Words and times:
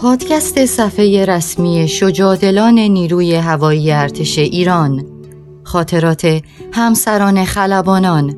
پادکست 0.00 0.64
صفحه 0.64 1.24
رسمی 1.24 1.88
شجادلان 1.88 2.78
نیروی 2.78 3.34
هوایی 3.34 3.92
ارتش 3.92 4.38
ایران. 4.38 5.04
خاطرات 5.64 6.42
همسران 6.72 7.44
خلبانان. 7.44 8.36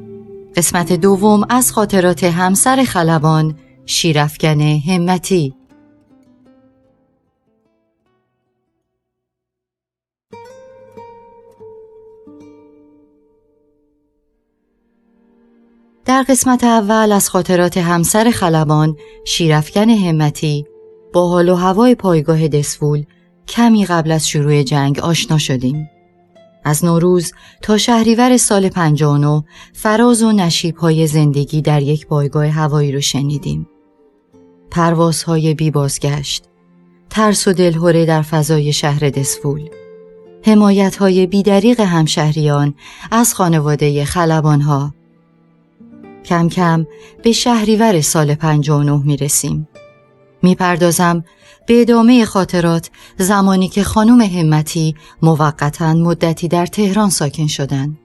قسمت 0.56 0.92
دوم 0.92 1.46
از 1.48 1.72
خاطرات 1.72 2.24
همسر 2.24 2.84
خلبان 2.84 3.58
شیرفگن 3.86 4.60
همتی. 4.60 5.54
در 16.04 16.22
قسمت 16.28 16.64
اول 16.64 17.12
از 17.12 17.30
خاطرات 17.30 17.76
همسر 17.78 18.30
خلبان 18.30 18.96
شیرفگن 19.24 19.90
همتی 19.90 20.69
با 21.12 21.28
حال 21.28 21.48
و 21.48 21.54
هوای 21.54 21.94
پایگاه 21.94 22.48
دسفول 22.48 23.04
کمی 23.48 23.86
قبل 23.86 24.10
از 24.10 24.28
شروع 24.28 24.62
جنگ 24.62 24.98
آشنا 24.98 25.38
شدیم. 25.38 25.90
از 26.64 26.84
نوروز 26.84 27.32
تا 27.62 27.78
شهریور 27.78 28.36
سال 28.36 28.68
59 28.68 29.44
فراز 29.72 30.22
و 30.22 30.32
نشیب 30.32 30.76
های 30.76 31.06
زندگی 31.06 31.62
در 31.62 31.82
یک 31.82 32.06
پایگاه 32.06 32.46
هوایی 32.46 32.92
رو 32.92 33.00
شنیدیم. 33.00 33.68
پروازهای 34.70 35.54
بی 35.54 35.70
بازگشت، 35.70 36.44
ترس 37.10 37.48
و 37.48 37.52
دلهوره 37.52 38.06
در 38.06 38.22
فضای 38.22 38.72
شهر 38.72 39.10
دسفول، 39.10 39.68
حمایت 40.46 40.96
های 40.96 41.26
بیدریق 41.26 41.80
همشهریان 41.80 42.74
از 43.10 43.34
خانواده 43.34 44.04
خلبانها. 44.04 44.94
کم 46.24 46.48
کم 46.48 46.86
به 47.22 47.32
شهریور 47.32 48.00
سال 48.00 48.34
59 48.34 49.02
می 49.04 49.16
رسیم. 49.16 49.68
می‌پردازم 50.42 51.24
به 51.66 51.80
ادامه 51.80 52.24
خاطرات 52.24 52.90
زمانی 53.18 53.68
که 53.68 53.82
خانم 53.84 54.20
همتی 54.20 54.94
موقتا 55.22 55.94
مدتی 55.94 56.48
در 56.48 56.66
تهران 56.66 57.10
ساکن 57.10 57.46
شدند. 57.46 57.98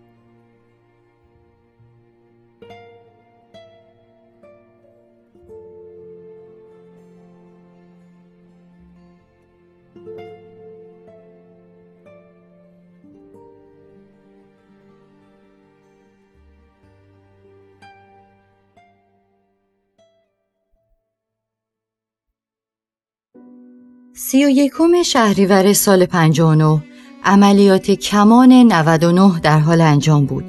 سی 24.28 24.46
و 24.46 24.50
یکم 24.50 25.04
شهریور 25.04 25.74
سال 25.74 26.06
59 26.06 26.84
عملیات 27.24 27.92
کمان 27.92 28.52
99 28.52 29.40
در 29.40 29.60
حال 29.60 29.82
انجام 29.82 30.26
بود. 30.26 30.44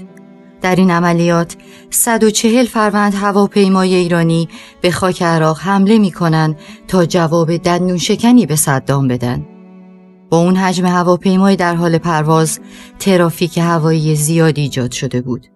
در 0.61 0.77
این 0.77 0.91
عملیات 0.91 1.57
140 1.91 2.67
فروند 2.67 3.15
هواپیمای 3.15 3.95
ایرانی 3.95 4.49
به 4.81 4.91
خاک 4.91 5.23
عراق 5.23 5.59
حمله 5.61 5.99
می 5.99 6.11
کنند 6.11 6.57
تا 6.89 7.07
جواب 7.07 7.57
دندون 7.57 7.99
شکنی 7.99 8.47
به 8.47 8.57
صدام 8.57 9.09
بدن. 9.09 9.47
با 10.31 10.39
اون 10.39 10.57
حجم 10.57 10.87
هواپیمای 10.87 11.57
در 11.57 11.75
حال 11.75 11.99
پرواز 11.99 12.61
ترافیک 12.99 13.59
هوایی 13.59 14.17
زیادی 14.17 14.61
ایجاد 14.61 14.93
شده 14.93 15.21
بود. 15.21 15.47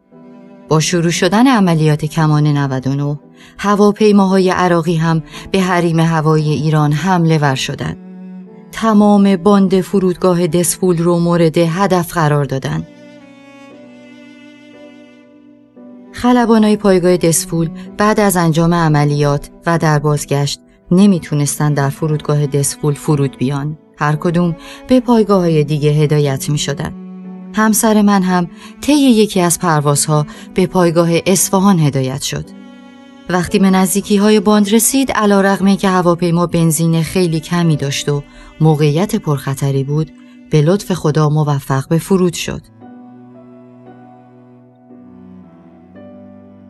با 0.69 0.81
شروع 0.81 1.11
شدن 1.11 1.47
عملیات 1.47 2.05
کمان 2.05 2.47
99 2.47 3.21
هواپیماهای 3.59 4.51
عراقی 4.51 4.97
هم 4.97 5.23
به 5.51 5.61
حریم 5.61 6.01
هوایی 6.01 6.53
ایران 6.53 6.93
حمله 6.93 7.39
ور 7.39 7.55
شدند. 7.55 8.09
تمام 8.72 9.36
باند 9.36 9.81
فرودگاه 9.81 10.47
دسفول 10.47 10.98
رو 10.98 11.19
مورد 11.19 11.58
هدف 11.58 12.12
قرار 12.12 12.44
دادند. 12.44 12.86
خلبانای 16.12 16.76
پایگاه 16.76 17.16
دسفول 17.16 17.70
بعد 17.97 18.20
از 18.20 18.36
انجام 18.36 18.75
عملیات 18.75 19.50
و 19.66 19.78
در 19.78 19.98
بازگشت 19.98 20.60
نمی‌تونستن 20.91 21.75
در 21.75 21.88
فرودگاه 21.88 22.47
دسفول 22.47 22.94
فرود 22.94 23.36
بیان. 23.38 23.78
هر 23.98 24.16
کدوم 24.16 24.56
به 24.88 25.00
پایگاه 25.00 25.41
های 25.41 25.64
دیگه 25.64 25.91
هدایت 25.91 26.50
می 26.50 26.58
شدن. 26.58 26.94
همسر 27.54 28.02
من 28.02 28.22
هم 28.22 28.48
طی 28.81 28.92
یکی 28.92 29.41
از 29.41 29.58
پروازها 29.58 30.26
به 30.54 30.66
پایگاه 30.66 31.10
اصفهان 31.26 31.78
هدایت 31.78 32.22
شد. 32.22 32.44
وقتی 33.28 33.58
به 33.58 33.70
نزدیکی 33.70 34.16
های 34.16 34.41
باند 34.41 34.75
رسید 34.75 35.12
علا 35.12 35.41
رغمه 35.41 35.76
که 35.76 35.88
هواپیما 35.88 36.47
بنزین 36.47 37.02
خیلی 37.02 37.41
کمی 37.41 37.76
داشت 37.76 38.08
و 38.08 38.22
موقعیت 38.60 39.16
پرخطری 39.16 39.84
بود 39.84 40.10
به 40.50 40.62
لطف 40.62 40.93
خدا 40.93 41.28
موفق 41.28 41.88
به 41.88 41.98
فرود 41.98 42.34
شد. 42.34 42.62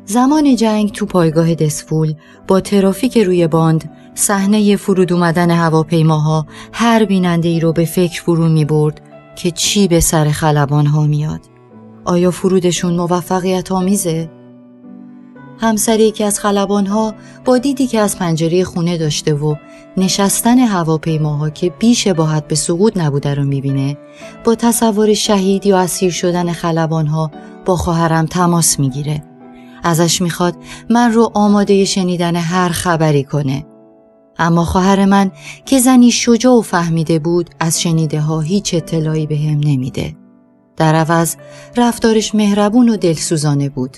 زمان 0.05 0.57
جنگ 0.57 0.93
تو 0.93 1.07
پایگاه 1.07 1.55
دسفول 1.55 2.15
با 2.49 2.61
ترافیک 2.61 3.19
روی 3.19 3.47
باند 3.47 3.91
صحنه 4.15 4.77
فرود 4.77 5.13
اومدن 5.13 5.51
هواپیماها 5.51 6.47
هر 6.73 7.05
بیننده 7.05 7.49
ای 7.49 7.61
رو 7.61 7.73
به 7.73 7.85
فکر 7.85 8.23
فرو 8.23 8.49
می 8.49 8.65
برد 8.65 9.01
که 9.37 9.51
چی 9.51 9.89
به 9.89 10.01
سر 10.01 10.29
خلبان 10.29 10.87
ها 10.87 11.07
میاد 11.07 11.41
آیا 12.05 12.31
فرودشون 12.31 12.97
موفقیت 12.97 13.73
آمیزه؟ 13.73 14.40
همسر 15.61 16.01
یکی 16.01 16.25
از 16.25 16.41
خلبانها 16.41 17.15
با 17.45 17.59
دیدی 17.59 17.87
که 17.87 18.01
از 18.01 18.19
پنجره 18.19 18.65
خونه 18.65 18.99
داشته 18.99 19.35
و 19.35 19.55
نشستن 19.97 20.59
هواپیماها 20.59 21.51
که 21.51 21.71
بیش 21.79 22.09
باید 22.09 22.49
به 22.49 22.55
سقوط 22.55 22.97
نبوده 22.97 23.35
رو 23.35 23.45
می‌بینه 23.45 23.97
با 24.45 24.55
تصور 24.55 25.15
شهید 25.15 25.67
یا 25.67 25.79
اسیر 25.79 26.11
شدن 26.11 26.53
خلبانها 26.53 27.31
با 27.65 27.77
خواهرم 27.77 28.27
تماس 28.27 28.79
می‌گیره. 28.79 29.25
ازش 29.83 30.23
می‌خواد 30.23 30.57
من 30.91 31.13
رو 31.13 31.31
آماده 31.35 31.85
شنیدن 31.85 32.37
هر 32.37 32.69
خبری 32.69 33.25
کنه. 33.25 33.67
اما 34.39 34.65
خواهر 34.65 35.05
من 35.05 35.31
که 35.67 35.79
زنی 35.79 36.11
شجاع 36.11 36.55
و 36.55 36.63
فهمیده 36.63 37.19
بود 37.19 37.51
از 37.61 37.81
شنیده 37.81 38.21
ها 38.21 38.41
هیچ 38.41 38.75
اطلاعی 38.75 39.27
به 39.27 39.37
هم 39.37 39.61
نمیده. 39.65 40.17
در 40.77 40.95
عوض 40.95 41.37
رفتارش 41.77 42.35
مهربون 42.35 42.89
و 42.89 42.97
دلسوزانه 42.97 43.69
بود. 43.69 43.97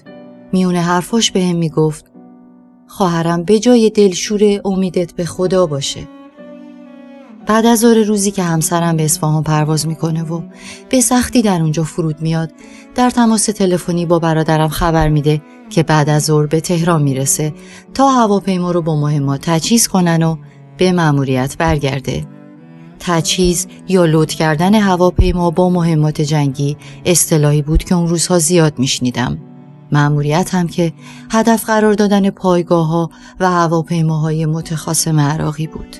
میونه 0.52 0.80
حرفاش 0.80 1.30
به 1.30 1.44
هم 1.44 1.56
می‌گفت 1.56 2.04
خواهرم 2.88 3.42
به 3.42 3.58
جای 3.58 3.90
دلشور 3.90 4.60
امیدت 4.64 5.12
به 5.12 5.24
خدا 5.24 5.66
باشه. 5.66 6.08
بعد 7.46 7.66
از 7.66 7.84
آر 7.84 8.02
روزی 8.02 8.30
که 8.30 8.42
همسرم 8.42 8.96
به 8.96 9.04
اصفهان 9.04 9.42
پرواز 9.42 9.86
می‌کنه 9.86 10.22
و 10.22 10.42
به 10.88 11.00
سختی 11.00 11.42
در 11.42 11.60
اونجا 11.62 11.84
فرود 11.84 12.22
میاد 12.22 12.52
در 12.94 13.10
تماس 13.10 13.44
تلفنی 13.44 14.06
با 14.06 14.18
برادرم 14.18 14.68
خبر 14.68 15.08
میده 15.08 15.42
که 15.70 15.82
بعد 15.82 16.08
از 16.08 16.24
ظهر 16.24 16.46
به 16.46 16.60
تهران 16.60 17.02
می‌رسه 17.02 17.54
تا 17.94 18.08
هواپیما 18.08 18.70
رو 18.70 18.82
با 18.82 19.00
مهمات 19.00 19.40
تجهیز 19.50 19.88
کنن 19.88 20.22
و 20.22 20.36
به 20.76 20.92
مأموریت 20.92 21.56
برگرده. 21.58 22.26
تجهیز 23.00 23.66
یا 23.88 24.04
لود 24.04 24.30
کردن 24.30 24.74
هواپیما 24.74 25.50
با 25.50 25.70
مهمات 25.70 26.20
جنگی 26.20 26.76
اصطلاحی 27.04 27.62
بود 27.62 27.84
که 27.84 27.94
اون 27.94 28.08
روزها 28.08 28.38
زیاد 28.38 28.78
میشنیدم. 28.78 29.38
مأموریت 29.92 30.54
هم 30.54 30.68
که 30.68 30.92
هدف 31.30 31.64
قرار 31.64 31.94
دادن 31.94 32.30
پایگاه 32.30 32.86
ها 32.86 33.10
و 33.40 33.50
هواپیماهای 33.50 34.46
متخاصم 34.46 35.20
عراقی 35.20 35.66
بود. 35.66 35.96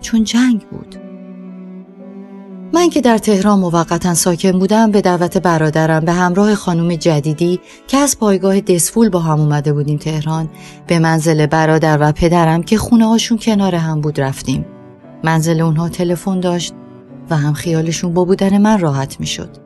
چون 0.00 0.24
جنگ 0.24 0.60
بود. 0.60 0.96
من 2.72 2.90
که 2.90 3.00
در 3.00 3.18
تهران 3.18 3.58
موقتا 3.58 4.14
ساکن 4.14 4.58
بودم 4.58 4.90
به 4.90 5.00
دعوت 5.00 5.38
برادرم 5.38 6.04
به 6.04 6.12
همراه 6.12 6.54
خانم 6.54 6.94
جدیدی 6.94 7.60
که 7.86 7.96
از 7.96 8.18
پایگاه 8.18 8.60
دسفول 8.60 9.08
با 9.08 9.18
هم 9.18 9.40
اومده 9.40 9.72
بودیم 9.72 9.98
تهران 9.98 10.48
به 10.86 10.98
منزل 10.98 11.46
برادر 11.46 11.98
و 12.00 12.12
پدرم 12.12 12.62
که 12.62 12.78
خونه 12.78 13.06
هاشون 13.06 13.38
کنار 13.38 13.74
هم 13.74 14.00
بود 14.00 14.20
رفتیم. 14.20 14.66
منزل 15.24 15.60
اونها 15.60 15.88
تلفن 15.88 16.40
داشت 16.40 16.74
و 17.30 17.36
هم 17.36 17.52
خیالشون 17.52 18.14
با 18.14 18.24
بودن 18.24 18.58
من 18.58 18.80
راحت 18.80 19.20
می 19.20 19.26
شد. 19.26 19.65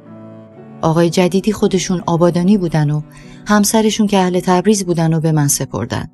آقای 0.82 1.10
جدیدی 1.10 1.52
خودشون 1.52 2.02
آبادانی 2.06 2.58
بودن 2.58 2.90
و 2.90 3.02
همسرشون 3.46 4.06
که 4.06 4.18
اهل 4.18 4.40
تبریز 4.40 4.86
بودن 4.86 5.14
و 5.14 5.20
به 5.20 5.32
من 5.32 5.48
سپردن. 5.48 6.10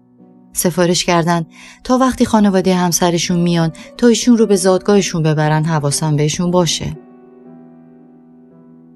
سفارش 0.53 1.05
کردن 1.05 1.47
تا 1.85 1.99
وقتی 1.99 2.25
خانواده 2.25 2.75
همسرشون 2.75 3.41
میان 3.41 3.73
تا 3.97 4.07
ایشون 4.07 4.39
رو 4.39 4.47
به 4.47 4.57
زادگاهشون 4.57 5.23
ببرن 5.23 5.65
حواسم 5.65 6.17
بهشون 6.17 6.51
باشه. 6.51 6.97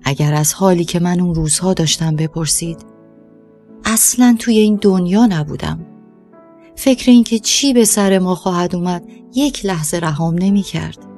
اگر 0.05 0.35
از 0.35 0.55
حالی 0.55 0.85
که 0.85 1.01
من 1.01 1.21
اون 1.21 1.35
روزها 1.35 1.75
داشتم 1.75 2.17
بپرسید 2.17 2.79
اصلا 3.85 4.37
توی 4.39 4.59
این 4.59 4.79
دنیا 4.83 5.27
نبودم. 5.27 5.87
فکر 6.77 7.11
اینکه 7.11 7.39
چی 7.39 7.73
به 7.73 7.85
سر 7.85 8.19
ما 8.19 8.35
خواهد 8.35 8.77
اومد 8.77 9.05
یک 9.35 9.67
لحظه 9.67 9.99
رهام 9.99 10.35
نمی 10.35 10.63
کرد. 10.63 11.10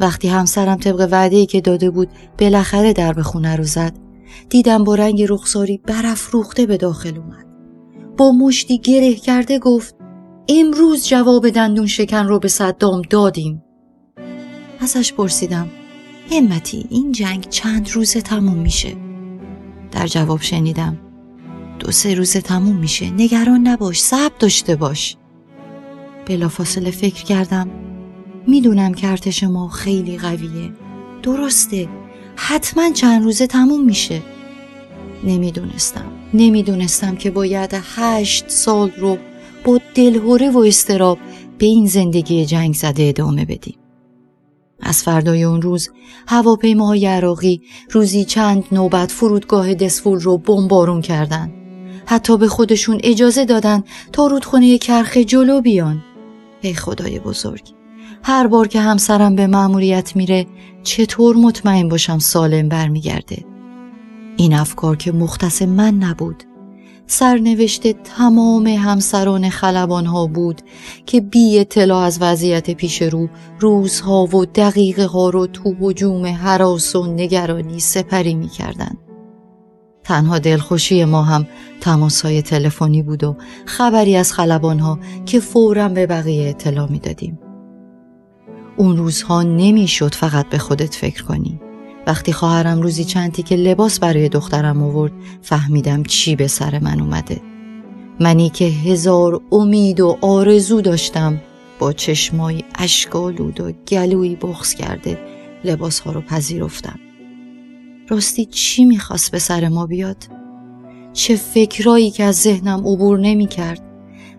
وقتی 0.00 0.28
همسرم 0.28 0.76
طبق 0.76 1.08
وعده‌ای 1.10 1.46
که 1.46 1.60
داده 1.60 1.90
بود 1.90 2.08
بالاخره 2.38 2.92
در 2.92 3.12
به 3.12 3.22
خونه 3.22 3.56
رو 3.56 3.64
زد 3.64 3.92
دیدم 4.48 4.84
با 4.84 4.94
رنگ 4.94 5.22
رخساری 5.28 5.80
برافروخته 5.86 6.66
به 6.66 6.76
داخل 6.76 7.18
اومد. 7.18 7.46
با 8.16 8.32
مشتی 8.32 8.78
گره 8.78 9.14
کرده 9.14 9.58
گفت 9.58 9.94
امروز 10.48 11.06
جواب 11.06 11.50
دندون 11.50 11.86
شکن 11.86 12.26
رو 12.26 12.38
به 12.38 12.48
صدام 12.48 13.02
دادیم. 13.10 13.62
ازش 14.80 15.12
پرسیدم 15.12 15.68
همتی 16.30 16.86
این 16.90 17.12
جنگ 17.12 17.48
چند 17.48 17.90
روزه 17.90 18.20
تموم 18.20 18.58
میشه؟ 18.58 18.96
در 19.92 20.06
جواب 20.06 20.40
شنیدم 20.40 20.98
دو 21.78 21.92
سه 21.92 22.14
روزه 22.14 22.40
تموم 22.40 22.76
میشه 22.76 23.10
نگران 23.10 23.66
نباش 23.68 24.02
صبر 24.02 24.34
داشته 24.38 24.76
باش. 24.76 25.16
بلافاصله 26.26 26.90
فکر 26.90 27.24
کردم 27.24 27.70
می‌دونم 28.48 28.94
که 28.94 29.08
ارتش 29.08 29.44
ما 29.44 29.68
خیلی 29.68 30.18
قویه. 30.18 30.72
درسته. 31.22 31.88
حتما 32.36 32.92
چند 32.92 33.24
روزه 33.24 33.46
تموم 33.46 33.84
میشه. 33.84 34.22
نمی‌دونستم. 35.24 36.12
نمی‌دونستم 36.34 37.16
که 37.16 37.30
باید 37.30 37.70
هشت 37.96 38.48
سال 38.48 38.90
رو 38.98 39.18
با 39.64 39.80
دلهوره 39.94 40.50
و 40.50 40.58
استراب 40.58 41.18
به 41.58 41.66
این 41.66 41.86
زندگی 41.86 42.46
جنگ 42.46 42.74
زده 42.74 43.02
ادامه 43.02 43.44
بدیم. 43.44 43.78
از 44.80 45.02
فردای 45.02 45.44
اون 45.44 45.62
روز 45.62 45.90
هواپیماهای 46.26 47.06
عراقی 47.06 47.62
روزی 47.90 48.24
چند 48.24 48.64
نوبت 48.72 49.12
فرودگاه 49.12 49.74
دسفول 49.74 50.20
رو 50.20 50.38
بمبارون 50.38 51.00
کردند. 51.00 51.52
حتی 52.06 52.36
به 52.36 52.48
خودشون 52.48 53.00
اجازه 53.04 53.44
دادن 53.44 53.84
تا 54.12 54.26
رودخونه 54.26 54.78
کرخ 54.78 55.16
جلو 55.16 55.60
بیان. 55.60 56.04
ای 56.60 56.74
خدای 56.74 57.18
بزرگ. 57.18 57.77
هر 58.22 58.46
بار 58.46 58.68
که 58.68 58.80
همسرم 58.80 59.36
به 59.36 59.46
مأموریت 59.46 60.16
میره 60.16 60.46
چطور 60.82 61.36
مطمئن 61.36 61.88
باشم 61.88 62.18
سالم 62.18 62.68
برمیگرده 62.68 63.44
این 64.36 64.54
افکار 64.54 64.96
که 64.96 65.12
مختص 65.12 65.62
من 65.62 65.94
نبود 65.94 66.44
سرنوشت 67.10 68.02
تمام 68.02 68.66
همسران 68.66 69.48
خلبان 69.48 70.06
ها 70.06 70.26
بود 70.26 70.62
که 71.06 71.20
بی 71.20 71.58
اطلاع 71.58 72.02
از 72.02 72.18
وضعیت 72.20 72.70
پیش 72.70 73.02
رو 73.02 73.28
روزها 73.60 74.24
و 74.24 74.44
دقیقه 74.44 75.06
ها 75.06 75.30
رو 75.30 75.46
تو 75.46 75.74
حجوم 75.80 76.26
حراس 76.26 76.96
و 76.96 77.06
نگرانی 77.06 77.80
سپری 77.80 78.34
می 78.34 78.48
کردن. 78.48 78.96
تنها 80.04 80.38
دلخوشی 80.38 81.04
ما 81.04 81.22
هم 81.22 81.46
تماس 81.80 82.22
های 82.22 82.42
تلفنی 82.42 83.02
بود 83.02 83.24
و 83.24 83.36
خبری 83.66 84.16
از 84.16 84.32
خلبان 84.32 84.78
ها 84.78 84.98
که 85.26 85.40
فورا 85.40 85.88
به 85.88 86.06
بقیه 86.06 86.48
اطلاع 86.48 86.90
می 86.90 86.98
دادیم. 86.98 87.38
اون 88.78 88.96
روزها 88.96 89.42
نمی‌شد 89.42 90.14
فقط 90.14 90.48
به 90.48 90.58
خودت 90.58 90.94
فکر 90.94 91.24
کنی. 91.24 91.60
وقتی 92.08 92.32
خواهرم 92.32 92.82
روزی 92.82 93.04
چندی 93.04 93.42
که 93.42 93.56
لباس 93.56 94.00
برای 94.00 94.28
دخترم 94.28 94.82
آورد 94.82 95.12
فهمیدم 95.42 96.02
چی 96.02 96.36
به 96.36 96.46
سر 96.46 96.78
من 96.78 97.00
اومده 97.00 97.40
منی 98.20 98.50
که 98.50 98.64
هزار 98.64 99.40
امید 99.52 100.00
و 100.00 100.18
آرزو 100.20 100.80
داشتم 100.80 101.40
با 101.78 101.92
چشمای 101.92 102.64
اشکالود 102.74 103.60
و 103.60 103.72
گلویی 103.88 104.36
بغز 104.36 104.74
کرده 104.74 105.18
لباس 105.64 106.00
ها 106.00 106.12
رو 106.12 106.20
پذیرفتم 106.20 106.98
راستی 108.08 108.44
چی 108.44 108.84
می‌خواست 108.84 109.30
به 109.30 109.38
سر 109.38 109.68
ما 109.68 109.86
بیاد؟ 109.86 110.16
چه 111.12 111.36
فکرایی 111.36 112.10
که 112.10 112.24
از 112.24 112.36
ذهنم 112.36 112.78
عبور 112.86 113.18
نمی 113.18 113.46
کرد 113.46 113.82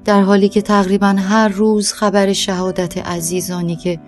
در 0.06 0.22
حالی 0.22 0.50
که 0.50 0.62
تقریبا 0.62 1.08
هر 1.08 1.48
روز 1.48 1.94
خبر 1.94 2.34
شهادت 2.34 2.98
عزیزانی 2.98 3.76
که 3.76 4.00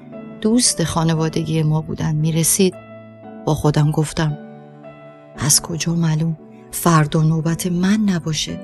دوست 0.41 0.83
خانوادگی 0.83 1.63
ما 1.63 1.81
بودن. 1.81 2.15
می 2.15 2.31
رسید 2.31 2.73
با 3.45 3.53
خودم 3.53 3.91
گفتم. 3.91 4.37
از 5.37 5.61
کجا 5.61 5.95
معلوم؟ 5.95 6.37
فردا 6.71 7.21
نوبت 7.21 7.67
من 7.67 7.97
نباشه. 8.05 8.59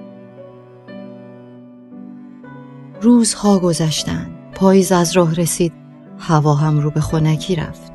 روزها 3.01 3.59
گذشتن. 3.59 4.29
پاییز 4.55 4.91
از 4.91 5.17
راه 5.17 5.35
رسید. 5.35 5.73
هوا 6.19 6.53
هم 6.53 6.79
رو 6.79 6.91
به 6.91 7.01
خنکی 7.01 7.55
رفت. 7.55 7.91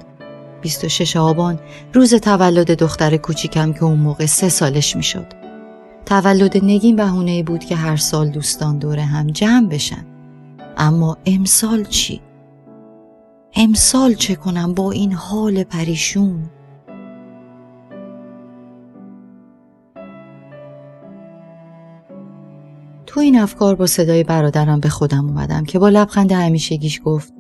26 0.61 1.17
آبان. 1.17 1.61
روز 1.94 2.14
تولد 2.14 2.70
دختر 2.70 3.17
کوچیکم 3.17 3.73
که 3.73 3.84
اون 3.84 3.99
موقع 3.99 4.26
سه 4.26 4.49
سالش 4.49 4.96
می‌شد. 4.96 5.26
تولد 6.06 6.64
نگین 6.64 6.96
بهونه 6.96 7.43
بود 7.43 7.64
که 7.64 7.76
هر 7.76 7.96
سال 7.96 8.29
دوستان 8.29 8.79
دوره 8.79 9.02
هم 9.02 9.26
جمع 9.26 9.69
بشن. 9.69 10.06
اما 10.76 11.17
امسال 11.26 11.84
چی؟ 11.84 12.20
امسال 13.54 14.14
چه 14.14 14.34
کنم 14.34 14.75
با 14.75 14.93
این 14.93 15.12
حال 15.12 15.64
پریشون؟ 15.64 16.50
تو 23.06 23.20
این 23.20 23.38
افکار 23.38 23.75
با 23.75 23.87
صدای 23.87 24.25
برادرم 24.25 24.81
به 24.81 24.88
خودم 24.88 25.25
اومدم 25.25 25.64
که 25.64 25.78
با 25.78 25.88
لبخند 25.88 26.32
همیشگیش 26.32 27.00
گفت 27.04 27.32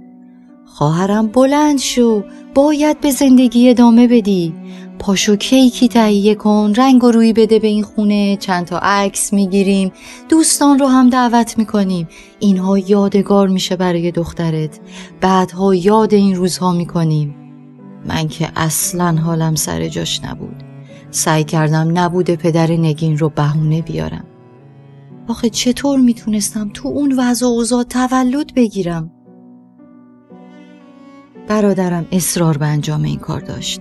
خواهرم 0.82 1.26
بلند 1.26 1.78
شو. 1.78 2.24
باید 2.54 3.00
به 3.00 3.10
زندگی 3.10 3.70
ادامه 3.70 4.08
بدی. 4.08 4.54
پاشو 4.98 5.36
کیکی 5.36 5.88
تهیه 5.88 6.34
کن. 6.34 6.72
رنگ 6.76 7.04
و 7.04 7.10
روی 7.10 7.32
بده 7.32 7.58
به 7.58 7.68
این 7.68 7.82
خونه. 7.82 8.36
چند 8.36 8.66
تا 8.66 8.78
عکس 8.78 9.32
می‌گیریم. 9.32 9.92
دوستان 10.28 10.78
رو 10.78 10.86
هم 10.86 11.10
دعوت 11.10 11.58
می‌کنیم. 11.58 12.08
اینها 12.38 12.78
یادگار 12.78 13.48
میشه 13.48 13.76
برای 13.76 14.10
دخترت. 14.10 14.80
بعدها 15.20 15.74
یاد 15.74 16.14
این 16.14 16.34
روزها 16.34 16.72
می‌کنیم. 16.72 17.34
من 18.08 18.28
که 18.28 18.48
اصلا 18.56 19.16
حالم 19.24 19.54
سر 19.54 19.88
جاش 19.88 20.24
نبود. 20.24 20.56
سعی 21.10 21.44
کردم 21.44 21.98
نبود 21.98 22.30
پدر 22.30 22.70
نگین 22.70 23.18
رو 23.18 23.28
بهونه 23.28 23.82
بیارم. 23.82 24.24
آخه 25.28 25.50
چطور 25.50 26.00
می‌تونستم 26.00 26.70
تو 26.74 26.88
اون 26.88 27.14
وضع 27.18 27.46
اوضاع 27.46 27.82
تولد 27.82 28.54
بگیرم؟ 28.54 29.10
برادرم 31.52 32.06
اصرار 32.12 32.56
به 32.56 32.66
انجام 32.66 33.02
این 33.02 33.18
کار 33.18 33.40
داشت. 33.40 33.80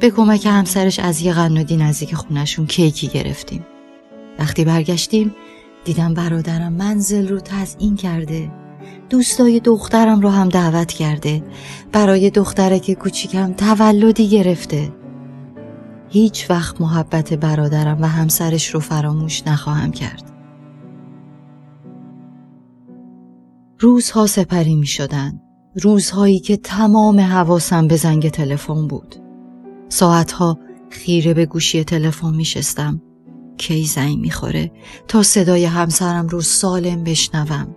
به 0.00 0.10
کمک 0.10 0.46
همسرش 0.46 0.98
از 0.98 1.20
یه 1.20 1.32
قنادی 1.32 1.76
نزدیک 1.76 2.14
خونشون 2.14 2.66
کیکی 2.66 3.08
گرفتیم. 3.08 3.66
وقتی 4.38 4.64
برگشتیم 4.64 5.34
دیدم 5.84 6.14
برادرم 6.14 6.72
منزل 6.72 7.28
رو 7.28 7.40
تزئین 7.40 7.96
کرده. 7.96 8.50
دوستای 9.10 9.60
دخترم 9.60 10.20
رو 10.20 10.28
هم 10.28 10.48
دعوت 10.48 10.92
کرده. 10.92 11.42
برای 11.92 12.30
دختره 12.30 12.78
که 12.78 12.94
کوچیکم 12.94 13.52
تولدی 13.52 14.28
گرفته. 14.28 14.92
هیچ 16.08 16.50
وقت 16.50 16.80
محبت 16.80 17.34
برادرم 17.34 18.02
و 18.02 18.06
همسرش 18.06 18.74
رو 18.74 18.80
فراموش 18.80 19.46
نخواهم 19.46 19.92
کرد. 19.92 20.32
روزها 23.78 24.26
سپری 24.26 24.74
می 24.74 24.86
شدن. 24.86 25.40
روزهایی 25.82 26.38
که 26.38 26.56
تمام 26.56 27.20
حواسم 27.20 27.88
به 27.88 27.96
زنگ 27.96 28.28
تلفن 28.28 28.88
بود. 28.88 29.16
ساعتها 29.88 30.58
خیره 30.90 31.34
به 31.34 31.46
گوشی 31.46 31.84
تلفن 31.84 32.34
می 32.34 32.44
شستم. 32.44 33.02
کی 33.56 33.84
زنگ 33.84 34.18
می 34.18 34.30
خوره 34.30 34.72
تا 35.08 35.22
صدای 35.22 35.64
همسرم 35.64 36.28
رو 36.28 36.40
سالم 36.40 37.04
بشنوم. 37.04 37.76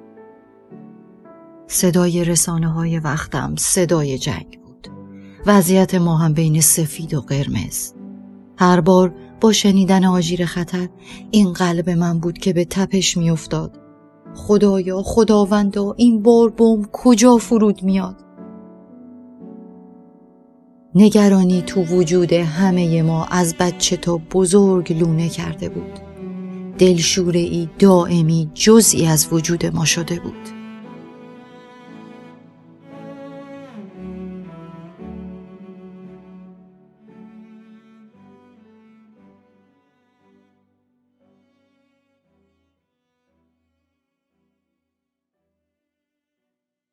صدای 1.68 2.26
رسانه 2.26 2.72
های 2.72 3.00
وقتم 3.00 3.56
صدای 3.58 4.18
جنگ 4.18 4.60
بود. 4.64 4.88
وضعیت 5.46 5.96
ما 5.96 6.18
هم 6.18 6.34
بین 6.34 6.62
سفید 6.62 7.14
و 7.14 7.22
قرمز. 7.22 7.94
هر 8.58 8.82
بار 8.82 9.14
با 9.42 9.52
شنیدن 9.52 10.06
آژیر 10.06 10.46
خطر 10.46 10.90
این 11.32 11.54
قلب 11.54 11.90
من 11.90 12.20
بود 12.20 12.38
که 12.38 12.54
به 12.54 12.66
تپش 12.66 13.18
میافتاد 13.18 13.81
خدایا 14.36 15.02
خداوندا 15.02 15.94
این 15.98 16.22
بار 16.22 16.50
بم 16.50 16.82
کجا 16.92 17.38
فرود 17.38 17.84
میاد؟ 17.84 18.16
نگرانی 20.96 21.62
تو 21.62 21.84
وجود 21.84 22.34
همه 22.34 23.02
ما 23.02 23.26
از 23.26 23.56
بچه 23.60 23.98
تا 23.98 24.18
بزرگ 24.32 24.94
لونه 25.00 25.30
کرده 25.30 25.70
بود. 25.70 26.00
دلشوره 26.78 27.40
ای 27.40 27.70
دائمی 27.80 28.52
جزئی 28.54 29.08
از 29.08 29.28
وجود 29.32 29.66
ما 29.66 29.86
شده 29.86 30.20
بود. 30.20 30.61